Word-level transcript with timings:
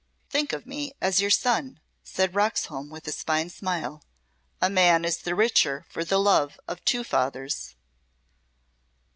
"Think 0.31 0.51
of 0.51 0.65
me 0.65 0.93
as 0.99 1.19
your 1.21 1.29
son," 1.29 1.79
said 2.03 2.33
Roxholm 2.33 2.89
with 2.89 3.05
his 3.05 3.21
fine 3.21 3.51
smile. 3.51 4.03
"A 4.59 4.67
man 4.67 5.05
is 5.05 5.17
the 5.17 5.35
richer 5.35 5.85
for 5.91 6.03
the 6.03 6.17
love 6.17 6.59
of 6.67 6.83
two 6.85 7.03
fathers." 7.03 7.75